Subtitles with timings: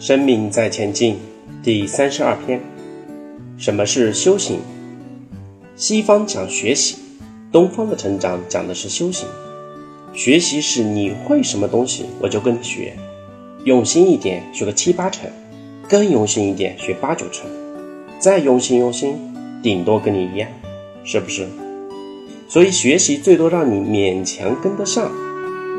[0.00, 1.18] 生命在前进，
[1.62, 2.58] 第三十二篇。
[3.58, 4.60] 什么是修行？
[5.76, 6.96] 西方讲学习，
[7.52, 9.28] 东方的成长讲的是修行。
[10.14, 12.96] 学习是你会什么东西，我就跟你学，
[13.64, 15.30] 用心一点学个七八成，
[15.86, 17.44] 更用心一点学八九成，
[18.18, 19.18] 再用心用心，
[19.62, 20.48] 顶多跟你一样，
[21.04, 21.46] 是不是？
[22.48, 25.12] 所以学习最多让你勉强跟得上，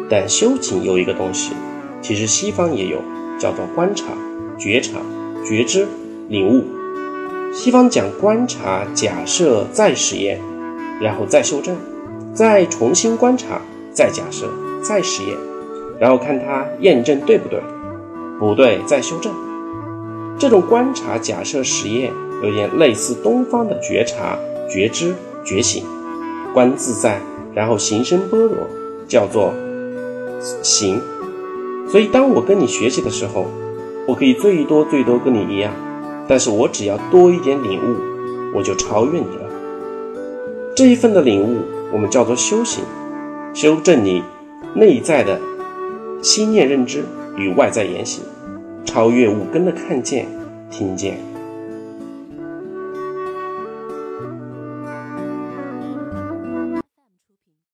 [0.07, 1.53] 但修行有一个东西，
[2.03, 3.01] 其实西方也有，
[3.41, 4.05] 叫做观察、
[4.59, 4.99] 觉察、
[5.43, 5.87] 觉知、
[6.29, 6.63] 领悟。
[7.51, 10.39] 西方讲观察、假设、再实验，
[11.01, 11.75] 然后再修正，
[12.35, 13.59] 再重新观察。
[13.91, 14.47] 再假设，
[14.81, 15.35] 再实验，
[15.99, 17.59] 然后看它验证对不对，
[18.39, 19.33] 不对再修正。
[20.39, 24.37] 这种观察、假设、实验有点类似东方的觉察、
[24.69, 25.13] 觉知、
[25.43, 25.83] 觉醒，
[26.53, 27.19] 观自在，
[27.53, 28.55] 然后行深般若，
[29.09, 29.53] 叫做
[30.61, 31.01] 行。
[31.91, 33.45] 所以当我跟你学习的时候，
[34.07, 35.73] 我可以最多最多跟你一样，
[36.25, 39.43] 但是我只要多一点领悟，我就超越你了。
[40.73, 42.83] 这一份的领悟，我们叫做修行。
[43.53, 44.23] 修正你
[44.73, 45.37] 内在的
[46.21, 47.03] 心念认知
[47.35, 48.23] 与外在言行，
[48.85, 50.25] 超越五根的看见、
[50.69, 51.30] 听见。